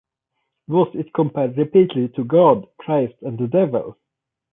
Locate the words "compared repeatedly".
1.13-2.07